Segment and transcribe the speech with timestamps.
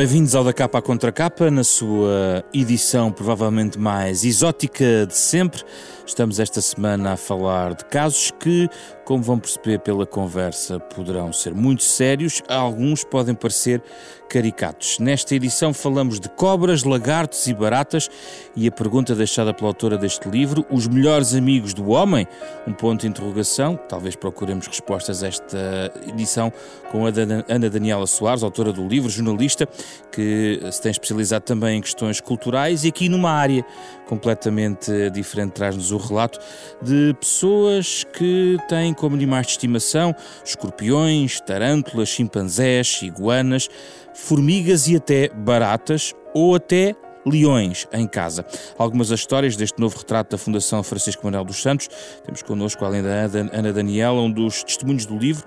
[0.00, 5.62] Bem-vindos ao Da Capa à Contra Capa, na sua edição provavelmente mais exótica de sempre.
[6.06, 8.66] Estamos esta semana a falar de casos que,
[9.10, 13.82] como vão perceber pela conversa, poderão ser muito sérios, alguns podem parecer
[14.28, 15.00] caricatos.
[15.00, 18.08] Nesta edição falamos de cobras, lagartos e baratas
[18.54, 22.28] e a pergunta deixada pela autora deste livro, os melhores amigos do homem?
[22.68, 26.52] Um ponto de interrogação, talvez procuremos respostas a esta edição
[26.92, 27.10] com a
[27.48, 29.66] Ana Daniela Soares, autora do livro, jornalista,
[30.12, 33.64] que se tem especializado também em questões culturais e aqui numa área
[34.06, 36.38] completamente diferente traz-nos o relato
[36.80, 40.14] de pessoas que têm como animais de estimação
[40.44, 43.68] escorpiões, tarântulas, chimpanzés, iguanas,
[44.12, 46.94] formigas e até baratas ou até
[47.26, 48.44] leões em casa.
[48.78, 51.88] Algumas das histórias deste novo retrato da Fundação Francisco Manuel dos Santos.
[52.24, 53.08] Temos connosco, além da
[53.52, 55.44] Ana Daniela, um dos testemunhos do livro,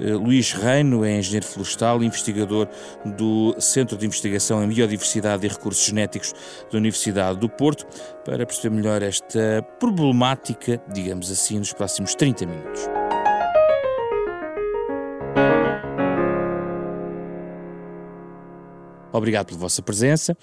[0.00, 2.68] eh, Luís Reino, é engenheiro florestal e investigador
[3.04, 6.32] do Centro de Investigação em Biodiversidade e Recursos Genéticos
[6.70, 7.86] da Universidade do Porto,
[8.24, 12.95] para perceber melhor esta problemática, digamos assim, nos próximos 30 minutos.
[19.16, 20.36] Obrigado pela vossa presença.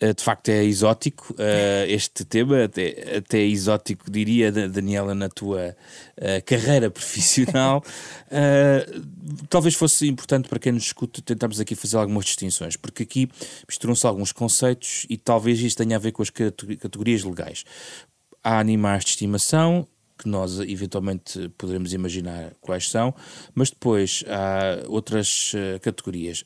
[0.00, 5.74] Uh, de facto, é exótico uh, este tema, até, até exótico, diria, Daniela, na tua
[6.16, 7.82] uh, carreira profissional.
[9.48, 13.30] talvez fosse importante para quem nos escuta tentarmos aqui fazer algumas distinções, porque aqui
[13.66, 17.64] misturam-se alguns conceitos e talvez isto tenha a ver com as categorias legais.
[18.44, 19.86] Há animais de estimação,
[20.18, 23.14] que nós eventualmente poderemos imaginar quais são,
[23.54, 26.44] mas depois há outras uh, categorias: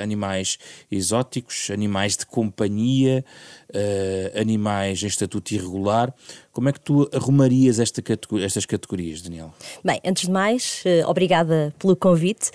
[0.00, 0.58] animais
[0.90, 3.24] exóticos, animais de companhia,
[3.70, 6.14] uh, animais em estatuto irregular.
[6.52, 8.02] Como é que tu arrumarias esta
[8.42, 9.52] estas categorias, Daniel?
[9.84, 12.50] Bem, antes de mais, uh, obrigada pelo convite.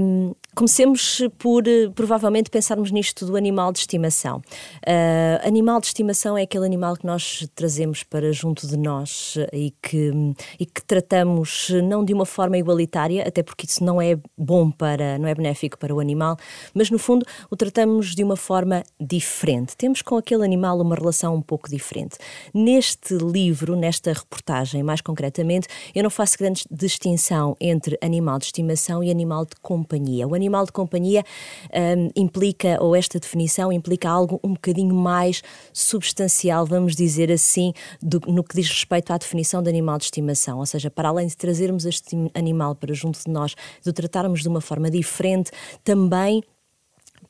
[0.00, 4.38] Um, Comecemos por provavelmente pensarmos nisto do animal de estimação.
[4.78, 9.72] Uh, animal de estimação é aquele animal que nós trazemos para junto de nós e
[9.82, 10.10] que,
[10.58, 15.18] e que tratamos não de uma forma igualitária, até porque isso não é bom para,
[15.18, 16.36] não é benéfico para o animal,
[16.74, 19.76] mas no fundo o tratamos de uma forma diferente.
[19.76, 22.18] Temos com aquele animal uma relação um pouco diferente.
[22.52, 29.02] Neste livro, nesta reportagem, mais concretamente, eu não faço grande distinção entre animal de estimação
[29.02, 30.26] e animal de companhia.
[30.26, 31.24] O animal de companhia
[31.72, 35.42] um, implica, ou esta definição implica algo um bocadinho mais
[35.72, 40.58] substancial, vamos dizer assim, do, no que diz respeito à definição de animal de estimação.
[40.58, 44.42] Ou seja, para além de trazermos este animal para junto de nós, de o tratarmos
[44.42, 45.50] de uma forma diferente,
[45.84, 46.42] também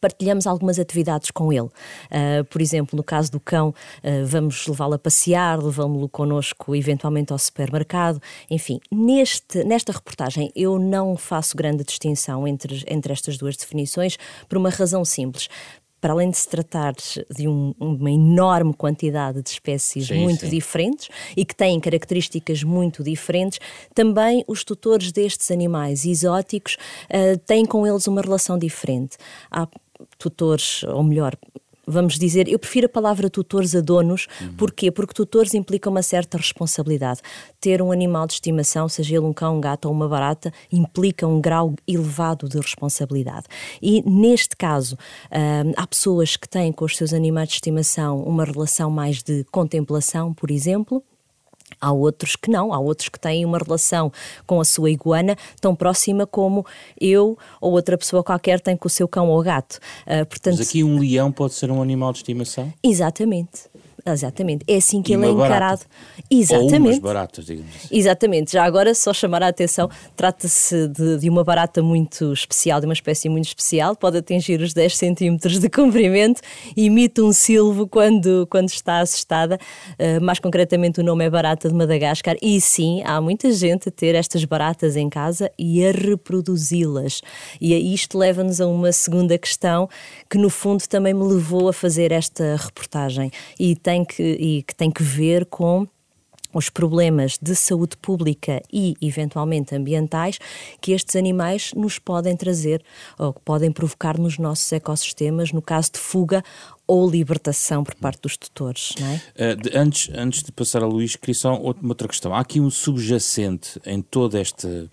[0.01, 1.69] partilhamos algumas atividades com ele.
[1.69, 7.33] Uh, por exemplo, no caso do cão, uh, vamos levá-lo a passear, levamos-lo connosco eventualmente
[7.33, 8.21] ao supermercado.
[8.51, 14.17] Enfim, neste, nesta reportagem eu não faço grande distinção entre, entre estas duas definições
[14.49, 15.49] por uma razão simples
[16.01, 16.95] para além de se tratar
[17.37, 20.49] de um, uma enorme quantidade de espécies sim, muito sim.
[20.49, 23.61] diferentes e que têm características muito diferentes,
[23.95, 26.77] também os tutores destes animais exóticos
[27.11, 29.19] uh, têm com eles uma relação diferente.
[29.51, 29.69] Há
[30.19, 31.37] tutores, ou melhor,
[31.91, 34.55] vamos dizer, eu prefiro a palavra tutores a donos, uhum.
[34.55, 34.91] porquê?
[34.91, 37.21] Porque tutores implica uma certa responsabilidade.
[37.61, 41.27] Ter um animal de estimação, seja ele um cão, um gato ou uma barata, implica
[41.27, 43.47] um grau elevado de responsabilidade.
[43.83, 44.97] E neste caso,
[45.31, 49.45] hum, há pessoas que têm com os seus animais de estimação uma relação mais de
[49.51, 51.03] contemplação, por exemplo,
[51.81, 54.13] Há outros que não, há outros que têm uma relação
[54.47, 56.65] com a sua iguana tão próxima como
[57.01, 59.79] eu ou outra pessoa qualquer tem com o seu cão ou gato.
[60.07, 62.73] Uh, portanto, Mas aqui um leão pode ser um animal de estimação?
[62.83, 63.69] Exatamente.
[64.07, 64.65] Exatamente.
[64.69, 65.61] É assim que e ele é encarado.
[65.61, 65.87] Barata.
[66.31, 66.75] Exatamente.
[66.75, 67.89] Ou umas baratas, digamos assim.
[67.97, 68.53] Exatamente.
[68.53, 72.93] Já agora, só chamar a atenção, trata-se de, de, uma barata muito especial, de uma
[72.93, 76.41] espécie muito especial, pode atingir os 10 centímetros de comprimento
[76.77, 79.59] emite um silvo quando, quando está assustada.
[79.99, 82.37] Uh, mais concretamente, o nome é barata de Madagascar.
[82.41, 87.23] E sim, há muita gente a ter estas baratas em casa e a reproduzi-las.
[87.61, 89.89] E isto leva-nos a uma segunda questão
[90.29, 93.31] que, no fundo, também me levou a fazer esta reportagem.
[93.59, 95.87] E tem que, e que tem que ver com
[96.53, 100.39] os problemas de saúde pública e, eventualmente, ambientais
[100.81, 102.83] que estes animais nos podem trazer
[103.19, 106.43] ou podem provocar nos nossos ecossistemas, no caso de fuga
[106.87, 109.53] ou libertação por parte dos tutores, não é?
[109.53, 112.35] Uh, de, antes, antes de passar a Luís, queria só outra, uma outra questão.
[112.35, 114.91] Há aqui um subjacente em toda esta...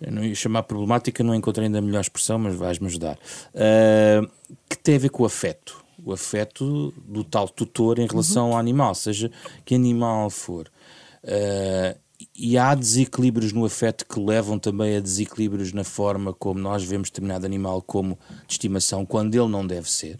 [0.00, 3.16] Eu não ia chamar problemática, não encontrei ainda a melhor expressão, mas vais-me ajudar.
[3.54, 4.28] Uh,
[4.68, 8.52] que tem a ver com o afeto o afeto do tal tutor em relação uhum.
[8.52, 9.30] ao animal, seja
[9.64, 10.70] que animal for.
[11.22, 11.98] Uh,
[12.36, 17.08] e há desequilíbrios no afeto que levam também a desequilíbrios na forma como nós vemos
[17.08, 20.18] determinado animal como de estimação, quando ele não deve ser?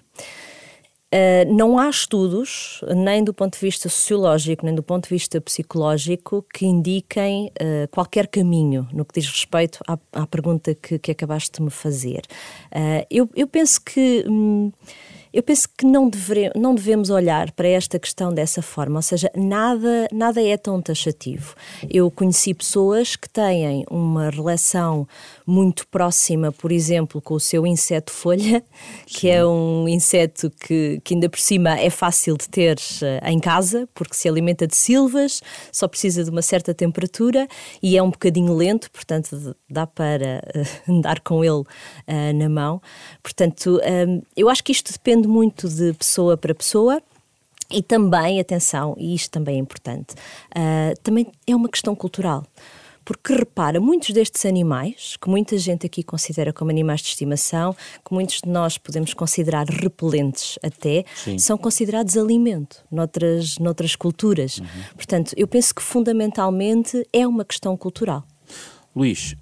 [1.14, 5.40] Uh, não há estudos, nem do ponto de vista sociológico, nem do ponto de vista
[5.40, 11.12] psicológico, que indiquem uh, qualquer caminho no que diz respeito à, à pergunta que, que,
[11.12, 12.22] acabaste de me fazer.
[12.72, 14.24] Uh, eu, eu, penso que.
[14.28, 14.72] Hum,
[15.34, 19.28] eu penso que não, devere, não devemos olhar para esta questão dessa forma, ou seja,
[19.34, 21.56] nada, nada é tão taxativo.
[21.90, 25.08] Eu conheci pessoas que têm uma relação
[25.44, 28.62] muito próxima, por exemplo, com o seu inseto folha,
[29.06, 33.40] que é um inseto que, que ainda por cima é fácil de ter uh, em
[33.40, 35.42] casa, porque se alimenta de silvas,
[35.72, 37.48] só precisa de uma certa temperatura
[37.82, 42.80] e é um bocadinho lento, portanto dá para uh, andar com ele uh, na mão.
[43.20, 43.80] Portanto,
[44.36, 47.02] eu acho que isto depende depende muito de pessoa para pessoa.
[47.70, 52.44] E também, atenção, e isto também é importante, uh, também é uma questão cultural.
[53.04, 57.74] Porque repara, muitos destes animais, que muita gente aqui considera como animais de estimação,
[58.04, 61.38] que muitos de nós podemos considerar repelentes até, Sim.
[61.38, 64.58] são considerados alimento noutras, noutras culturas.
[64.58, 64.66] Uhum.
[64.94, 68.24] Portanto, eu penso que fundamentalmente é uma questão cultural.
[68.94, 69.34] Luís,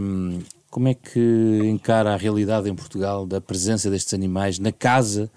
[0.00, 0.40] hum,
[0.74, 5.30] como é que encara a realidade em Portugal da presença destes animais na casa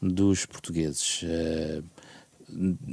[0.00, 1.24] dos portugueses?
[1.24, 1.82] Uh,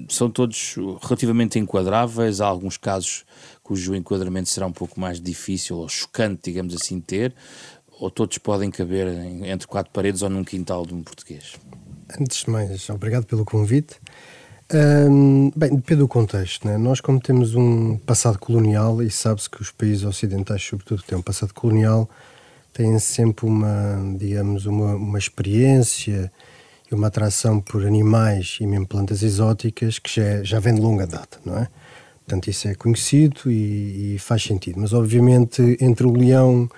[0.09, 3.23] são todos relativamente enquadráveis, há alguns casos
[3.61, 7.35] cujo enquadramento será um pouco mais difícil ou chocante, digamos assim, ter,
[7.99, 9.07] ou todos podem caber
[9.45, 11.53] entre quatro paredes ou num quintal de um português?
[12.19, 14.01] Antes de mais, obrigado pelo convite.
[14.73, 16.65] Um, bem, depende do contexto.
[16.65, 16.77] Né?
[16.77, 21.21] Nós, como temos um passado colonial, e sabe-se que os países ocidentais, sobretudo, têm um
[21.21, 22.09] passado colonial,
[22.73, 26.31] têm sempre uma, digamos, uma, uma experiência
[26.89, 31.05] e uma atração por animais e mesmo plantas exóticas que já, já vem de longa
[31.05, 31.67] data, não é?
[32.25, 34.79] Portanto, isso é conhecido e, e faz sentido.
[34.79, 36.69] Mas, obviamente, entre o leão,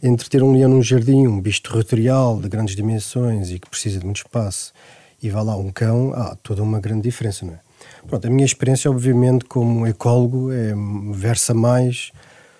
[0.00, 3.98] entre ter um leão num jardim, um bicho territorial de grandes dimensões e que precisa
[3.98, 4.72] de muito espaço,
[5.24, 7.60] e vá lá um cão, há toda uma grande diferença, não é?
[8.06, 10.74] Pronto, a minha experiência, obviamente, como ecólogo, é,
[11.12, 12.12] versa mais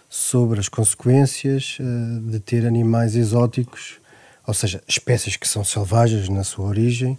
[0.09, 4.01] sobre as consequências uh, de ter animais exóticos,
[4.47, 7.19] ou seja, espécies que são selvagens na sua origem,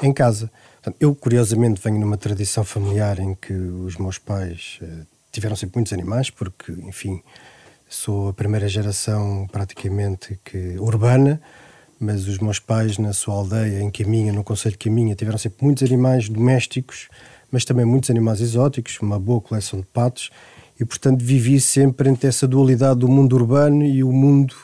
[0.00, 0.48] em casa.
[0.74, 5.78] Portanto, eu, curiosamente, venho numa tradição familiar em que os meus pais uh, tiveram sempre
[5.78, 7.20] muitos animais, porque, enfim,
[7.88, 11.40] sou a primeira geração praticamente que urbana,
[12.04, 15.64] mas os meus pais, na sua aldeia, em Caminha, no Conselho de Caminha, tiveram sempre
[15.64, 17.08] muitos animais domésticos,
[17.50, 20.30] mas também muitos animais exóticos, uma boa coleção de patos,
[20.78, 24.54] e portanto vivi sempre entre essa dualidade do mundo urbano e o mundo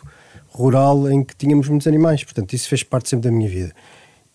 [0.49, 2.23] rural em que tínhamos muitos animais.
[2.23, 3.73] Portanto, isso fez parte sempre da minha vida.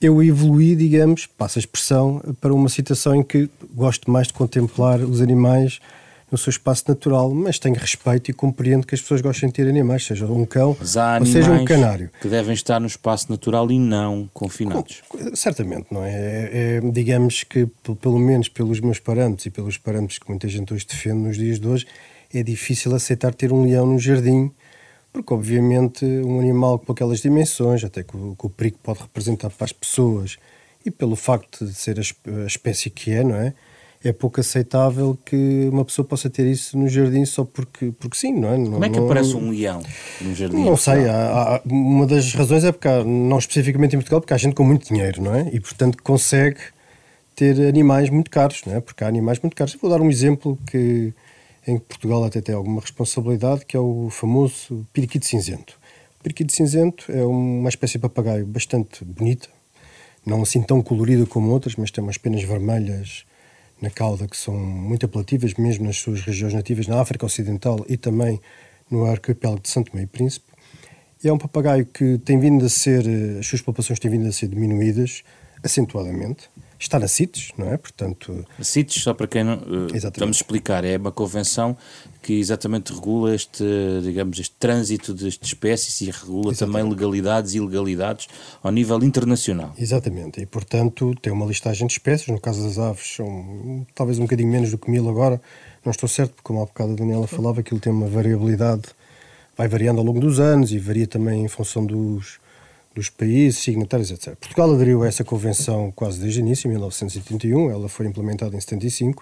[0.02, 5.00] Eu evoluí, digamos, passa a expressão, para uma situação em que gosto mais de contemplar
[5.02, 5.80] os animais
[6.32, 9.68] no seu espaço natural, mas tenho respeito e compreendo que as pessoas gostem de ter
[9.68, 10.76] animais, seja um cão
[11.26, 12.10] ou seja um canário.
[12.22, 15.04] Que devem estar no espaço natural e não confinados.
[15.08, 16.12] Com, certamente, não é?
[16.12, 16.80] é?
[16.84, 16.92] é?
[16.92, 17.68] Digamos que,
[18.02, 21.60] pelo menos pelos meus parâmetros e pelos parâmetros que muita gente hoje defende nos dias
[21.60, 21.86] de hoje,
[22.34, 24.52] é difícil aceitar ter um leão no jardim,
[25.14, 29.50] porque obviamente um animal com aquelas dimensões, até que o, que o perigo pode representar
[29.52, 30.38] para as pessoas
[30.86, 33.54] e pelo facto de ser a, a espécie que é, não é?
[34.08, 38.34] É pouco aceitável que uma pessoa possa ter isso no jardim só porque, porque sim,
[38.34, 38.56] não é?
[38.56, 39.82] Como é que não, aparece um leão
[40.22, 40.64] no jardim?
[40.64, 44.34] Não sei, há, há, uma das razões é porque, há, não especificamente em Portugal, porque
[44.34, 45.50] há gente com muito dinheiro, não é?
[45.52, 46.60] E portanto consegue
[47.36, 48.80] ter animais muito caros, não é?
[48.80, 49.74] Porque há animais muito caros.
[49.74, 51.12] Eu vou dar um exemplo que
[51.68, 55.78] em Portugal até tem alguma responsabilidade, que é o famoso periquito cinzento.
[56.20, 59.50] O periquito cinzento é uma espécie de papagaio bastante bonita,
[60.24, 63.26] não assim tão colorida como outras, mas tem umas penas vermelhas
[63.86, 67.96] na cauda que são muito apelativas, mesmo nas suas regiões nativas, na África Ocidental e
[67.96, 68.42] também
[68.90, 70.48] no arquipélago de Santo Meio Príncipe.
[71.24, 74.32] É um papagaio que tem vindo a ser, eh, as suas populações têm vindo a
[74.32, 75.24] ser diminuídas
[75.64, 77.78] acentuadamente está na CITES, não é?
[77.78, 79.88] Portanto, a CITES, só para quem não uh,
[80.18, 81.76] vamos explicar, é uma convenção
[82.26, 83.64] que exatamente regula este,
[84.02, 86.58] digamos, este trânsito de espécies e regula exatamente.
[86.58, 88.28] também legalidades e ilegalidades
[88.64, 89.76] ao nível internacional.
[89.78, 94.24] Exatamente, e portanto tem uma listagem de espécies, no caso das aves são talvez um
[94.24, 95.40] bocadinho menos do que mil agora,
[95.86, 98.86] não estou certo, porque como há bocado a Daniela falava, aquilo tem uma variabilidade,
[99.56, 102.40] vai variando ao longo dos anos e varia também em função dos
[102.96, 104.36] dos países signatários, etc.
[104.38, 108.60] Portugal aderiu a essa convenção quase desde o início, em 1981, ela foi implementada em
[108.60, 109.22] 75,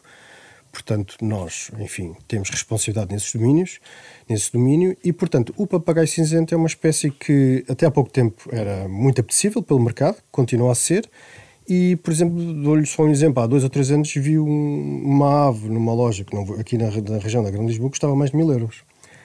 [0.74, 3.80] portanto nós, enfim, temos responsabilidade nesses domínios,
[4.28, 8.50] nesse domínio, e portanto o papagaio cinzento é uma espécie que até há pouco tempo
[8.52, 11.08] era muito apetecível pelo mercado, continua a ser,
[11.68, 13.42] E, por exemplo, dou-lhe só um exemplo.
[13.42, 17.18] Há dois ou três anos vi uma ave numa loja que não, aqui na, na,
[17.20, 18.84] região da Grande Lisboa custava mais de mil euros.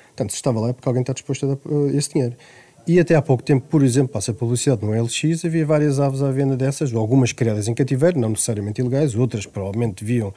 [0.08, 2.36] Portanto, se estava lá é porque alguém está disposto a dar uh, esse dinheiro.
[2.86, 6.30] E até há pouco tempo, por exemplo, passa publicidade no LX, havia várias aves à
[6.30, 10.32] venda dessas, algumas criadas em cativeiro, não necessariamente ilegais, outras provavelmente viam,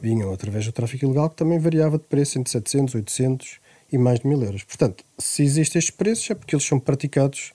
[0.00, 4.20] vinham através do tráfico ilegal, que também variava de preço entre 700, 800 e mais
[4.20, 4.62] de mil euros.
[4.64, 7.52] Portanto, se existem estes preços é porque eles são praticados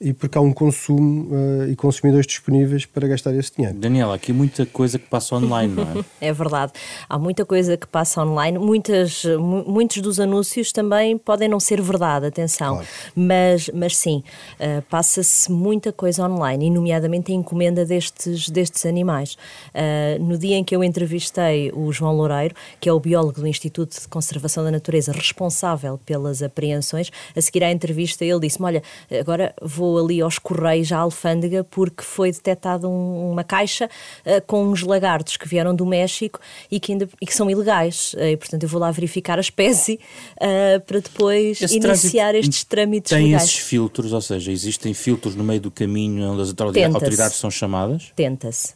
[0.00, 3.78] e porque há um consumo uh, e consumidores disponíveis para gastar esse dinheiro.
[3.78, 6.04] Daniela, aqui muita coisa que passa online, não é?
[6.28, 6.72] é verdade.
[7.08, 8.58] Há muita coisa que passa online.
[8.58, 9.24] Muitas,
[9.66, 12.74] muitos dos anúncios também podem não ser verdade, atenção.
[12.74, 12.88] Claro.
[13.14, 14.22] Mas, mas sim,
[14.58, 19.36] uh, passa-se muita coisa online, e nomeadamente a encomenda destes, destes animais.
[19.74, 23.46] Uh, no dia em que eu entrevistei o João Loureiro, que é o biólogo do
[23.46, 28.82] Instituto de Conservação da Natureza responsável pelas apreensões, a seguir à entrevista ele disse-me, olha,
[29.20, 34.42] agora vou vou ali aos Correios, à alfândega, porque foi detectada um, uma caixa uh,
[34.46, 38.14] com uns lagartos que vieram do México e que, ainda, e que são ilegais.
[38.14, 40.00] Uh, e, portanto, eu vou lá verificar a espécie
[40.36, 43.44] uh, para depois Esse iniciar estes trâmites tem legais.
[43.44, 46.48] esses filtros, ou seja, existem filtros no meio do caminho onde as
[46.94, 48.12] autoridades são chamadas?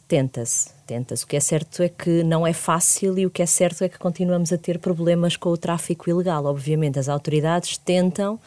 [0.07, 1.23] Tenta-se tenta-se.
[1.23, 3.89] O que é certo é que não é fácil e o que é certo é
[3.89, 6.45] que continuamos a ter problemas com o tráfico ilegal.
[6.45, 8.39] Obviamente, as autoridades tentam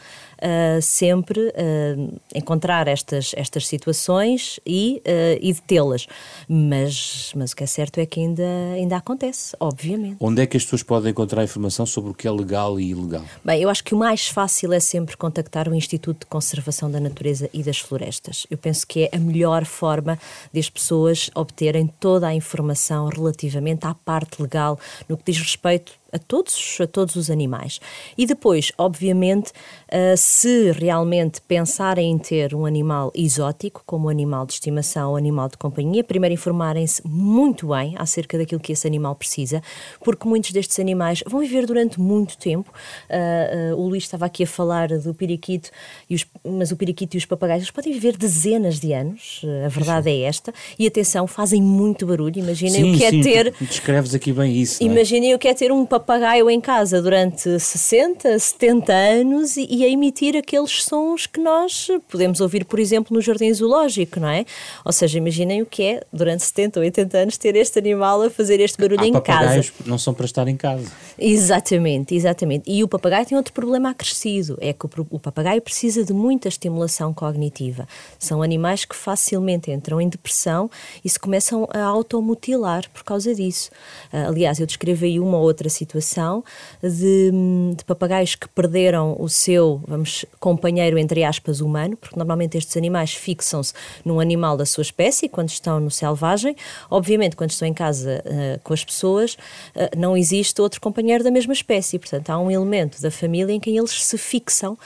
[0.43, 6.07] uh, sempre uh, encontrar estas, estas situações e, uh, e detê-las.
[6.47, 8.43] Mas, mas o que é certo é que ainda,
[8.75, 10.17] ainda acontece, obviamente.
[10.19, 13.23] Onde é que as pessoas podem encontrar informação sobre o que é legal e ilegal?
[13.43, 16.99] Bem, eu acho que o mais fácil é sempre contactar o Instituto de Conservação da
[16.99, 18.45] Natureza e das Florestas.
[18.49, 20.19] Eu penso que é a melhor forma
[20.51, 26.02] de as pessoas obterem toda a informação relativamente à parte legal no que diz respeito
[26.13, 27.79] a todos, a todos os animais.
[28.17, 34.53] E depois, obviamente, uh, se realmente pensarem em ter um animal exótico, como animal de
[34.53, 39.61] estimação ou animal de companhia, primeiro informarem-se muito bem acerca daquilo que esse animal precisa,
[40.03, 42.71] porque muitos destes animais vão viver durante muito tempo.
[43.09, 45.71] Uh, uh, o Luís estava aqui a falar do periquito,
[46.09, 50.09] e os, mas o periquito e os papagaios podem viver dezenas de anos, a verdade
[50.09, 50.21] sim.
[50.21, 50.53] é esta.
[50.77, 52.37] E atenção, fazem muito barulho.
[52.37, 53.53] Imaginem o que é sim, ter.
[53.59, 54.81] Descreves aqui bem isso.
[54.83, 54.85] É?
[54.85, 55.35] Imaginem é?
[55.35, 59.85] o que é ter um papagaio papagaio em casa durante 60, 70 anos e, e,
[59.85, 64.45] a emitir aqueles sons que nós podemos ouvir, por exemplo, no jardim zoológico, não é?
[64.83, 68.29] Ou seja, imaginem o que é, durante 70 ou 80 anos, ter este animal a
[68.29, 69.71] fazer este barulho Há em casa.
[69.85, 70.91] não são para estar em casa.
[71.17, 72.69] Exatamente, exatamente.
[72.69, 76.49] E o papagaio tem outro problema acrescido, é que o, o papagaio precisa de muita
[76.49, 77.87] estimulação cognitiva.
[78.19, 80.69] São animais que facilmente entram em depressão
[81.03, 83.69] e se começam a automutilar por causa disso.
[84.11, 86.43] Uh, aliás, eu descrevo aí uma ou outra situação situação
[86.81, 87.31] de,
[87.75, 93.13] de, papagaios que perderam o seu, vamos, companheiro, entre aspas, humano, porque normalmente estes animais
[93.13, 93.73] fixam-se
[94.03, 96.55] num animal da sua espécie quando estão no selvagem.
[96.89, 99.33] Obviamente, quando estão em casa uh, com as pessoas,
[99.75, 101.99] uh, não existe outro companheiro da mesma espécie.
[101.99, 104.77] Portanto, há um elemento da família em quem eles se fixam uh,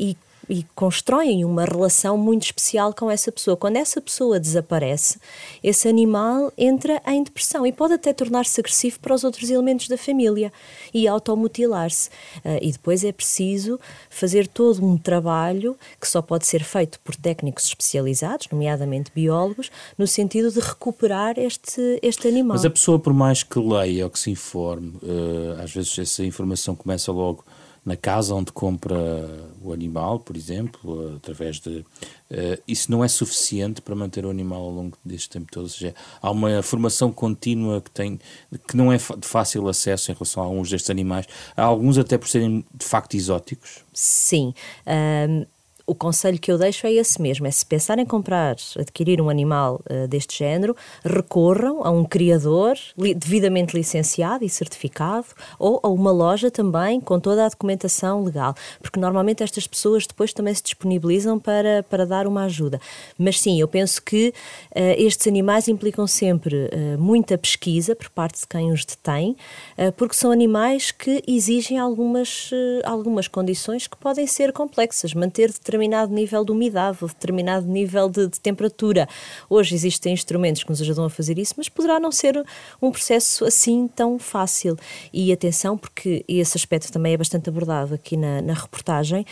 [0.00, 0.16] e
[0.48, 3.56] e constroem uma relação muito especial com essa pessoa.
[3.56, 5.18] Quando essa pessoa desaparece,
[5.62, 9.98] esse animal entra em depressão e pode até tornar-se agressivo para os outros elementos da
[9.98, 10.52] família
[10.92, 12.08] e automutilar-se.
[12.44, 17.16] Uh, e depois é preciso fazer todo um trabalho que só pode ser feito por
[17.16, 22.56] técnicos especializados, nomeadamente biólogos, no sentido de recuperar este, este animal.
[22.56, 26.24] Mas a pessoa, por mais que leia ou que se informe, uh, às vezes essa
[26.24, 27.44] informação começa logo
[27.86, 28.96] na casa onde compra
[29.62, 31.84] o animal, por exemplo, através de.
[32.28, 35.62] Uh, isso não é suficiente para manter o animal ao longo deste tempo todo.
[35.62, 38.18] Ou seja, há uma formação contínua que, tem,
[38.66, 41.26] que não é de fácil acesso em relação a alguns destes animais.
[41.56, 43.84] Há alguns até por serem de facto exóticos.
[43.94, 44.52] Sim.
[44.84, 45.46] Um
[45.86, 49.30] o conselho que eu deixo é esse mesmo: é se pensarem em comprar, adquirir um
[49.30, 55.26] animal uh, deste género, recorram a um criador li devidamente licenciado e certificado
[55.58, 60.32] ou a uma loja também com toda a documentação legal, porque normalmente estas pessoas depois
[60.32, 62.80] também se disponibilizam para, para dar uma ajuda.
[63.16, 68.40] Mas sim, eu penso que uh, estes animais implicam sempre uh, muita pesquisa por parte
[68.40, 69.36] de quem os detém,
[69.96, 72.50] porque são animais que exigem algumas,
[72.84, 75.14] algumas condições que podem ser complexas.
[75.14, 79.06] Manter determinado nível de umidade, determinado nível de, de, temperatura.
[79.48, 82.42] Hoje existem instrumentos que nos ajudam a fazer isso, mas poderá não ser
[82.80, 84.76] um processo assim tão fácil.
[85.12, 89.26] E atenção, porque esse aspecto também é bastante abordado aqui na, na reportagem,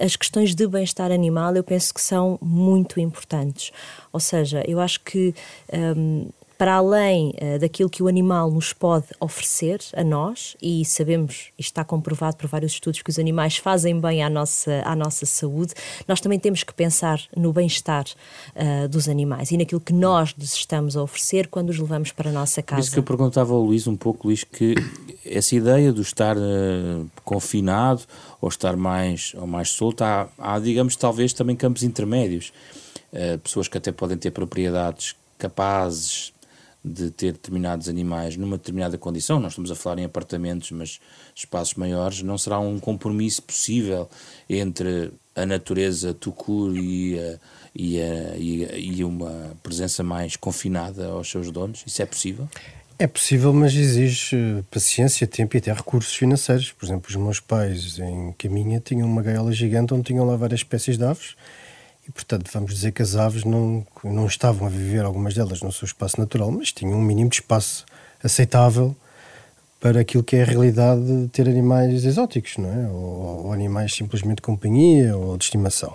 [0.00, 3.70] as questões de bem-estar animal eu penso que são muito importantes.
[4.12, 5.34] Ou seja, eu acho que.
[5.72, 11.50] Um, para além uh, daquilo que o animal nos pode oferecer a nós, e sabemos,
[11.58, 15.74] está comprovado por vários estudos, que os animais fazem bem à nossa, à nossa saúde,
[16.06, 18.04] nós também temos que pensar no bem-estar
[18.54, 22.30] uh, dos animais e naquilo que nós lhes estamos a oferecer quando os levamos para
[22.30, 22.80] a nossa casa.
[22.80, 24.74] Por isso que eu perguntava ao Luís um pouco, Luís, que
[25.26, 28.02] essa ideia do estar uh, confinado
[28.40, 32.52] ou estar mais, ou mais solto, há, há, digamos, talvez também campos intermédios.
[33.42, 36.32] pessoas que até podem ter propriedades capazes
[36.84, 41.00] de ter determinados animais numa determinada condição, nós estamos a falar em apartamentos, mas
[41.34, 44.08] espaços maiores, não será um compromisso possível
[44.48, 47.38] entre a natureza tucur e, a,
[47.74, 51.82] e, a, e, e uma presença mais confinada aos seus donos?
[51.86, 52.48] Isso é possível?
[52.98, 56.70] É possível, mas exige paciência, tempo e até recursos financeiros.
[56.70, 60.60] Por exemplo, os meus pais em Caminha tinham uma gaiola gigante onde tinham lá várias
[60.60, 61.34] espécies de aves
[62.06, 65.72] e, portanto, vamos dizer que as aves não, não estavam a viver, algumas delas, no
[65.72, 67.86] seu espaço natural, mas tinham um mínimo de espaço
[68.22, 68.94] aceitável
[69.80, 72.88] para aquilo que é a realidade de ter animais exóticos, não é?
[72.88, 75.94] Ou, ou animais simplesmente de companhia ou de estimação.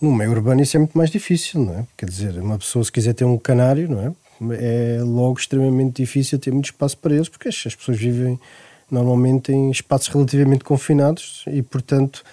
[0.00, 1.86] No meio urbano isso é muito mais difícil, não é?
[1.96, 4.12] Quer dizer, uma pessoa se quiser ter um canário, não é?
[4.58, 8.38] É logo extremamente difícil ter muito espaço para eles, porque as pessoas vivem
[8.90, 12.24] normalmente em espaços relativamente confinados e, portanto,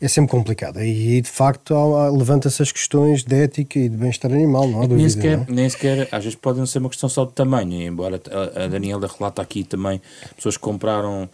[0.00, 0.82] é sempre complicado.
[0.82, 1.74] E de facto
[2.10, 4.96] levanta-se as questões de ética e de bem-estar animal, não há dúvida.
[4.96, 5.46] Nem sequer, não é?
[5.50, 8.66] nem sequer, às vezes pode não ser uma questão só de tamanho, embora a, a
[8.66, 10.00] Daniela relata aqui também
[10.34, 11.28] pessoas que compraram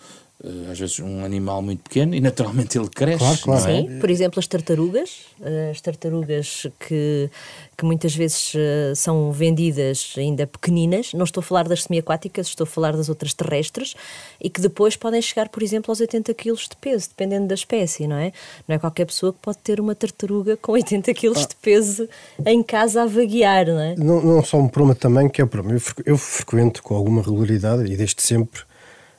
[0.70, 3.18] às vezes um animal muito pequeno e naturalmente ele cresce.
[3.18, 3.70] Claro, claro.
[3.70, 3.76] É?
[3.76, 7.30] Sim, por exemplo, as tartarugas, eh, as tartarugas que,
[7.76, 12.64] que muitas vezes eh, são vendidas ainda pequeninas, não estou a falar das semiaquáticas, estou
[12.64, 13.94] a falar das outras terrestres,
[14.40, 18.08] e que depois podem chegar, por exemplo, aos 80 kg de peso, dependendo da espécie,
[18.08, 18.32] não é?
[18.66, 21.46] Não é qualquer pessoa que pode ter uma tartaruga com 80 kg ah.
[21.46, 22.08] de peso
[22.44, 23.94] em casa a vaguear, não é?
[23.96, 25.78] Não, não só um problema também, que é o problema.
[25.78, 28.71] Eu, eu frequento com alguma regularidade e desde sempre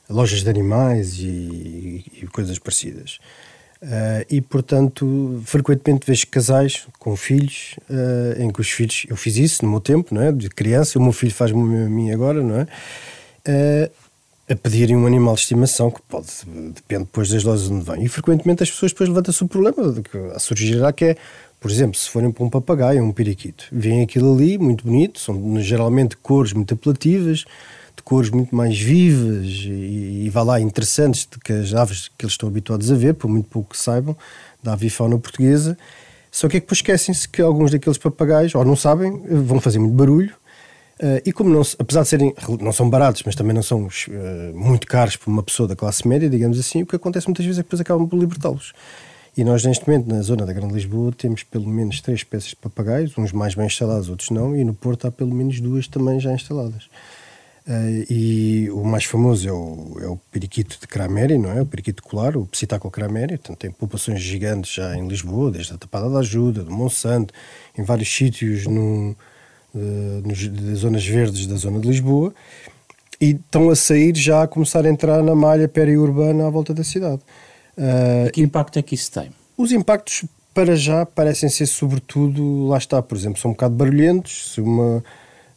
[0.08, 3.18] lojas de animais e, e coisas parecidas.
[3.82, 9.36] Uh, e portanto, frequentemente vejo casais com filhos, uh, em que os filhos, eu fiz
[9.36, 10.32] isso no meu tempo, não é?
[10.32, 12.62] De criança, o meu filho faz-me a mim agora, não é?
[13.46, 13.90] Uh,
[14.48, 16.28] a pedirem um animal de estimação que pode,
[16.74, 18.04] depende depois das lojas onde vem.
[18.04, 21.16] E frequentemente as pessoas depois levantam-se o problema que a surgirá que é,
[21.60, 25.18] por exemplo, se forem para um papagaio ou um periquito, veem aquilo ali, muito bonito,
[25.18, 27.44] são geralmente cores muito apelativas,
[27.96, 32.24] de cores muito mais vivas e, e vá lá, interessantes do que as aves que
[32.24, 34.16] eles estão habituados a ver, por muito pouco que saibam,
[34.62, 35.76] da avifauna portuguesa.
[36.30, 39.78] Só que é que depois esquecem-se que alguns daqueles papagaios, ou não sabem, vão fazer
[39.78, 40.34] muito barulho,
[40.94, 43.90] Uh, e como não, apesar de serem, não são baratos, mas também não são uh,
[44.54, 47.58] muito caros para uma pessoa da classe média, digamos assim, o que acontece muitas vezes
[47.58, 48.72] é que depois acabam por libertá-los.
[49.36, 52.56] E nós, neste momento, na zona da Grande Lisboa, temos pelo menos três espécies de
[52.56, 56.20] papagaios, uns mais bem instalados, outros não, e no Porto há pelo menos duas também
[56.20, 56.88] já instaladas.
[57.66, 61.62] Uh, e o mais famoso é o, é o periquito de Crameri, não é?
[61.62, 63.38] O periquito colar, o Psittaco Crameri.
[63.38, 67.32] Portanto, tem populações gigantes já em Lisboa, desde a Tapada da Ajuda, do Monsanto,
[67.76, 69.16] em vários sítios no,
[69.74, 72.34] uh, nos, das zonas verdes da zona de Lisboa.
[73.18, 76.84] E estão a sair já a começar a entrar na malha periurbana à volta da
[76.84, 77.22] cidade.
[77.78, 79.30] Uh, e que impacto é que isso tem?
[79.56, 84.52] Os impactos, para já, parecem ser sobretudo, lá está, por exemplo, são um bocado barulhentos.
[84.52, 85.02] Se uma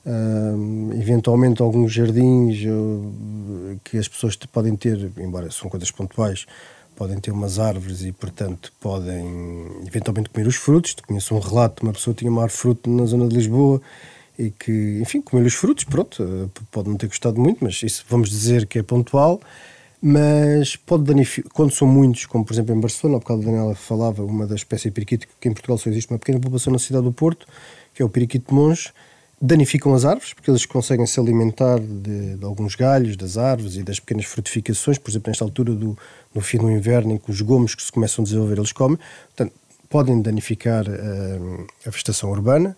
[0.08, 6.46] Uh, eventualmente alguns jardins uh, que as pessoas podem ter, embora são coisas pontuais,
[6.96, 10.96] podem ter umas árvores e, portanto, podem eventualmente comer os frutos.
[11.06, 13.82] Conheço um relato de uma pessoa que tinha uma árvore fruto na zona de Lisboa
[14.40, 18.06] e que, enfim, comer os frutos, pronto, uh, pode não ter gostado muito, mas isso
[18.08, 19.42] vamos dizer que é pontual.
[20.02, 23.76] Mas pode danificar, quando são muitos, como por exemplo em Barcelona, há bocado a Daniela
[23.76, 26.80] falava, uma das espécies de periquito, que em Portugal só existe uma pequena população na
[26.80, 27.46] cidade do Porto,
[27.94, 28.94] que é o periquito de monge,
[29.40, 33.84] danificam as árvores, porque eles conseguem se alimentar de, de, alguns galhos das árvores e
[33.84, 35.98] das pequenas frutificações, por exemplo, nesta altura do
[36.34, 38.98] no fim do inverno, em que os gomos que se começam a desenvolver eles comem,
[39.28, 39.54] portanto,
[39.90, 42.76] podem danificar uh, a vegetação urbana,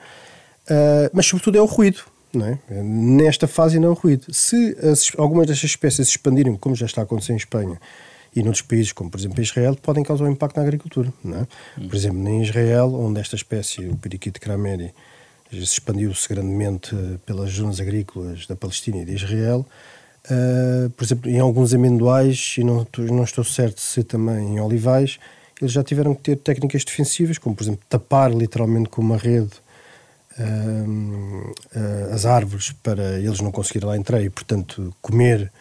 [0.65, 2.01] uh, mas sobretudo é o ruído.
[2.31, 2.59] Não é?
[2.69, 4.31] Nesta fase não é o ruído.
[4.31, 7.81] Se as, algumas destas espécies se expandirem, como já está a acontecer em Espanha,
[8.35, 11.11] e noutros países, como por exemplo Israel, podem causar um impacto na agricultura.
[11.23, 11.47] Não é?
[11.87, 14.93] Por exemplo, em Israel, onde esta espécie, o periquito crameri,
[15.51, 19.65] expandiu-se grandemente pelas zonas agrícolas da Palestina e de Israel.
[20.25, 25.17] Uh, por exemplo, em alguns amendoais, e não, não estou certo se também em olivais,
[25.59, 29.51] eles já tiveram que ter técnicas defensivas, como por exemplo tapar literalmente com uma rede
[30.39, 35.51] uh, uh, as árvores para eles não conseguirem lá entrar e, portanto, comer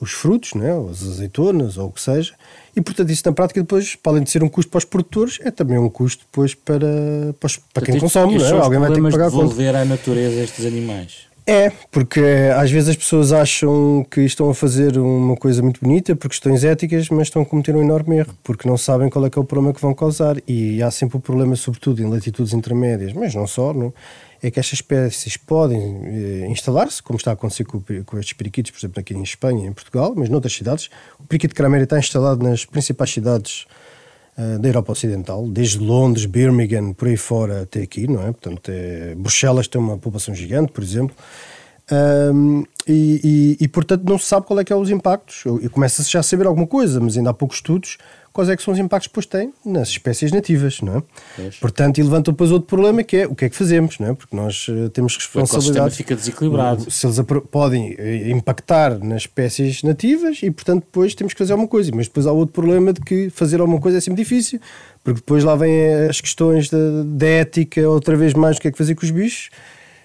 [0.00, 2.34] os frutos, né, as azeitonas ou o que seja,
[2.74, 5.38] e portanto isso na prática depois, para além de ser um custo para os produtores,
[5.42, 8.50] é também um custo depois para, para, para quem consome, não é?
[8.52, 11.28] alguém vai ter que pagar devolver à natureza estes animais.
[11.50, 15.80] É, porque eh, às vezes as pessoas acham que estão a fazer uma coisa muito
[15.80, 19.24] bonita por questões éticas, mas estão a cometer um enorme erro, porque não sabem qual
[19.24, 20.36] é que é o problema que vão causar.
[20.46, 23.94] E há sempre o problema, sobretudo em latitudes intermédias, mas não só, não,
[24.42, 28.70] é que estas espécies podem eh, instalar-se, como está a acontecer com, com, estes periquitos,
[28.70, 30.88] por exemplo, aqui em Espanha em Portugal, mas noutras cidades.
[31.18, 33.66] O periquito craméria está instalado nas principais cidades
[34.36, 38.26] uh, da Europa Ocidental, desde Londres, Birmingham, por aí fora até aqui, não é?
[38.26, 41.16] Portanto, é, Bruxelas tem uma população gigante, por exemplo.
[41.90, 45.70] Um, e, e, e, portanto não se sabe qual é que é os impactos e
[45.70, 47.96] começa-se já a saber alguma coisa, mas ainda há poucos estudos
[48.32, 51.02] quais é que são os impactos que depois têm nas espécies nativas, não é?
[51.60, 54.14] Portanto, e levanta depois outro problema que é o que é que fazemos, não é?
[54.14, 55.94] Porque nós uh, temos responsabilidade.
[55.94, 56.90] O fica desequilibrado.
[56.90, 57.18] Se eles
[57.50, 61.90] podem eh, impactar nas espécies nativas e, portanto, depois temos que fazer alguma coisa.
[61.94, 64.60] Mas depois há outro problema de que fazer alguma coisa é sempre difícil,
[65.02, 68.78] porque depois lá vêm as questões da ética, outra vez mais, o que é que
[68.78, 69.50] fazer com os bichos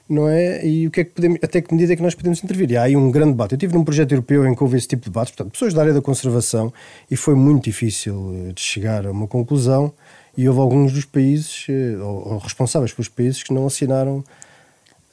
[0.08, 0.66] não é?
[0.66, 2.72] E o que é que podemos, até que medida é que nós podemos intervir?
[2.72, 3.54] E há aí um grande debate.
[3.54, 5.82] Eu estive num projeto europeu em que houve esse tipo de debates, portanto, pessoas da
[5.82, 6.74] área da conservação,
[7.10, 9.94] e foi muito difícil eh, de chegar a uma conclusão.
[10.36, 14.24] E houve alguns dos países, eh, ou responsáveis pelos países, que não assinaram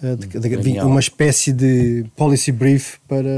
[0.02, 3.28] eh, de, de, de, uma espécie de policy brief para.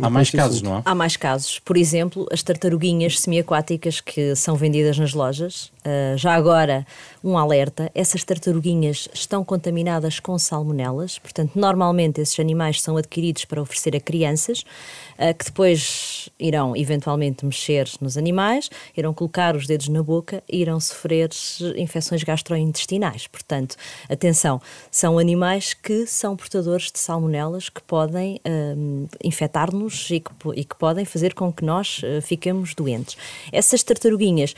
[0.00, 0.82] Há mais casos, não há?
[0.84, 1.58] Há mais casos.
[1.58, 5.70] Por exemplo, as tartaruguinhas semiaquáticas que são vendidas nas lojas.
[5.80, 6.86] Uh, já agora,
[7.24, 13.62] um alerta: essas tartaruguinhas estão contaminadas com salmonelas, portanto, normalmente esses animais são adquiridos para
[13.62, 19.88] oferecer a crianças, uh, que depois irão eventualmente mexer nos animais, irão colocar os dedos
[19.88, 21.30] na boca e irão sofrer
[21.76, 23.26] infecções gastrointestinais.
[23.26, 23.76] Portanto,
[24.08, 30.64] atenção, são animais que são portadores de salmonelas que podem um, infectar-nos e que, e
[30.64, 33.16] que podem fazer com que nós uh, fiquemos doentes.
[33.50, 34.54] Essas tartaruguinhas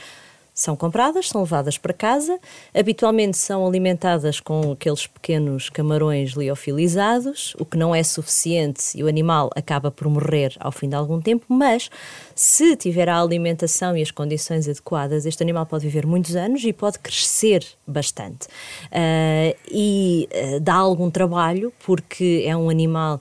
[0.53, 2.39] são compradas, são levadas para casa,
[2.73, 9.07] habitualmente são alimentadas com aqueles pequenos camarões liofilizados, o que não é suficiente e o
[9.07, 11.89] animal acaba por morrer ao fim de algum tempo, mas
[12.35, 16.71] se tiver a alimentação e as condições adequadas, este animal pode viver muitos anos e
[16.71, 18.47] pode crescer bastante.
[18.87, 23.19] Uh, e uh, dá algum trabalho, porque é um animal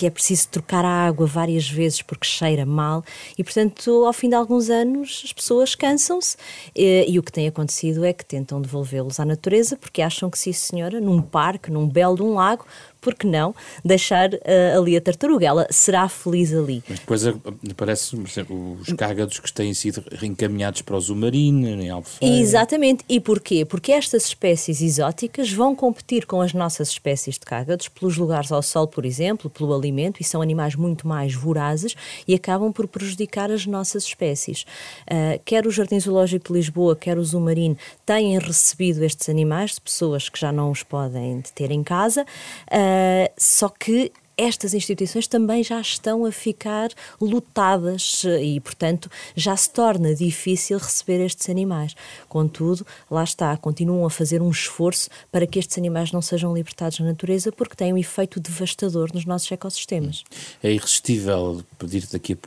[0.00, 3.04] que é preciso trocar a água várias vezes porque cheira mal
[3.36, 6.38] e, portanto, ao fim de alguns anos as pessoas cansam-se.
[6.74, 10.38] E, e, o que tem acontecido é que tentam devolvê-los à natureza porque acham que,
[10.38, 12.64] sim senhora, num parque, num belo de um lago,
[13.00, 15.46] por que não deixar uh, ali a tartaruga?
[15.46, 16.82] Ela será feliz ali.
[16.88, 17.34] Mas depois eh,
[17.76, 22.34] parece os cágados que têm sido reencaminhados para o Zumarino, em Albufeira.
[22.34, 23.04] Exatamente.
[23.08, 23.64] E porquê?
[23.64, 28.62] Porque estas espécies exóticas vão competir com as nossas espécies de cágados pelos lugares ao
[28.62, 31.94] sol, por exemplo, pelo alimento, e são animais muito mais vorazes
[32.26, 34.64] e acabam por prejudicar as nossas espécies.
[35.02, 39.80] Uh, quer o Jardim Zoológico de Lisboa, quer o Zumarino, têm recebido estes animais de
[39.80, 42.22] pessoas que já não os podem ter em casa.
[42.70, 49.56] Uh, Uh, só que estas instituições também já estão a ficar lotadas e, portanto, já
[49.56, 51.94] se torna difícil receber estes animais.
[52.28, 56.98] Contudo, lá está, continuam a fazer um esforço para que estes animais não sejam libertados
[57.00, 60.24] na natureza porque têm um efeito devastador nos nossos ecossistemas.
[60.62, 62.38] É irresistível pedir-te daqui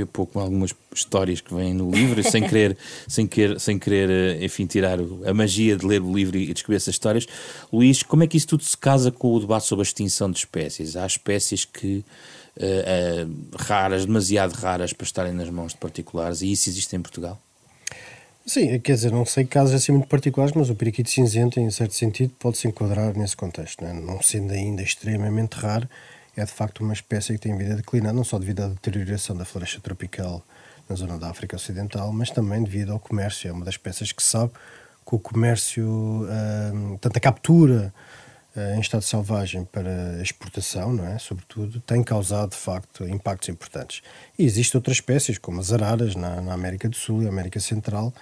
[0.00, 2.76] a pouco algumas histórias que vêm no livro, sem querer,
[3.08, 6.76] sem querer, sem querer eh, enfim, tirar a magia de ler o livro e descobrir
[6.76, 7.26] essas histórias.
[7.72, 10.38] Luís, como é que isso tudo se casa com o debate sobre a extinção de
[10.38, 10.96] espécies?
[10.96, 12.04] Há espécies que
[12.56, 17.00] uh, uh, raras, demasiado raras para estarem nas mãos de particulares, e isso existe em
[17.00, 17.40] Portugal?
[18.44, 21.94] Sim, quer dizer, não sei casos assim muito particulares, mas o periquito cinzento, em certo
[21.94, 23.82] sentido, pode-se enquadrar nesse contexto.
[23.84, 23.94] Não, é?
[23.94, 25.88] não sendo ainda extremamente raro,
[26.36, 29.44] é de facto uma espécie que tem vida declinada, não só devido à deterioração da
[29.44, 30.44] floresta tropical
[30.88, 33.48] na zona da África Ocidental, mas também devido ao comércio.
[33.48, 34.50] É uma das peças que sabe
[35.06, 35.86] que o comércio,
[36.24, 37.94] uh, tanto a captura
[38.76, 41.18] em estado selvagem para exportação, não é?
[41.18, 44.02] sobretudo, tem causado de facto impactos importantes.
[44.38, 48.12] E existem outras espécies, como as araras na, na América do Sul e América Central,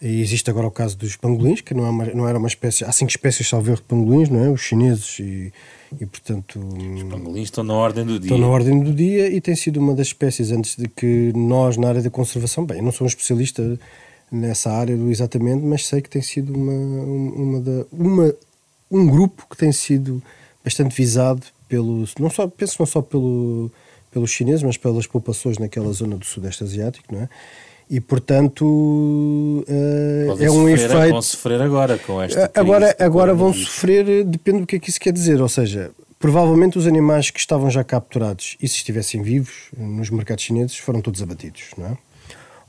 [0.00, 2.84] e existe agora o caso dos pangolins, que não, é uma, não era uma espécie.
[2.84, 4.50] Há cinco espécies, salvo de pangolins, não é?
[4.50, 5.50] Os chineses e,
[5.98, 6.58] e, portanto.
[6.58, 8.26] Os pangolins estão na ordem do dia.
[8.26, 11.78] Estão na ordem do dia e tem sido uma das espécies antes de que nós,
[11.78, 13.78] na área da conservação, bem, eu não sou um especialista
[14.30, 18.34] nessa área exatamente, mas sei que tem sido uma, uma, da, uma
[18.90, 20.22] um grupo que tem sido
[20.64, 22.04] bastante visado pelo.
[22.18, 23.70] Não só, penso não só pelo,
[24.10, 27.28] pelos chineses, mas pelas populações naquela zona do Sudeste Asiático, não é?
[27.88, 31.10] e portanto uh, é um sofrer, efeito.
[31.10, 32.48] Vão sofrer agora com esta.
[32.48, 35.40] Crise agora agora vão sofrer, depende do que é que isso quer dizer.
[35.40, 40.44] Ou seja, provavelmente os animais que estavam já capturados e se estivessem vivos nos mercados
[40.44, 41.98] chineses foram todos abatidos, não é?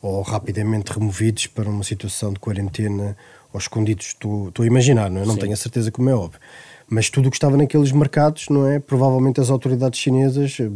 [0.01, 3.17] Ou rapidamente removidos para uma situação de quarentena
[3.53, 4.07] ou escondidos.
[4.07, 5.25] Estou, estou a imaginar, não é?
[5.25, 6.39] Não tenho a certeza como é óbvio.
[6.89, 8.79] Mas tudo o que estava naqueles mercados, não é?
[8.79, 10.69] Provavelmente as autoridades chinesas eh,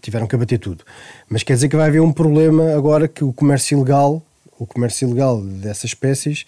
[0.00, 0.84] tiveram que abater tudo.
[1.28, 4.22] Mas quer dizer que vai haver um problema agora que o comércio ilegal,
[4.58, 6.46] o comércio ilegal dessas espécies,